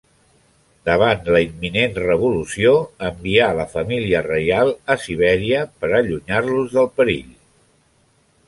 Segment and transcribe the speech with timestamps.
[0.87, 2.73] Davant la imminent revolució,
[3.11, 7.33] envià la família reial a Sibèria per a allunyar-los del perill.